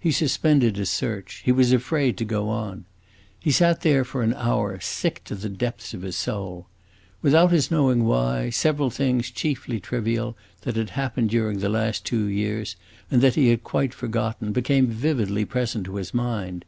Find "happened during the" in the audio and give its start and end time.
10.90-11.68